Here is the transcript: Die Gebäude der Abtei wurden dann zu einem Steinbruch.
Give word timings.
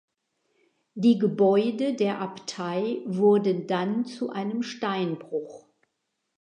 Die 0.95 1.19
Gebäude 1.19 1.93
der 1.93 2.21
Abtei 2.21 3.01
wurden 3.05 3.67
dann 3.67 4.03
zu 4.07 4.31
einem 4.31 4.63
Steinbruch. 4.63 5.67